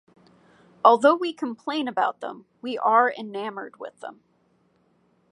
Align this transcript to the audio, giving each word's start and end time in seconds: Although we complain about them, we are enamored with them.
Although 0.83 1.13
we 1.17 1.31
complain 1.31 1.87
about 1.87 2.21
them, 2.21 2.47
we 2.59 2.75
are 2.75 3.13
enamored 3.13 3.77
with 3.79 3.99
them. 3.99 4.23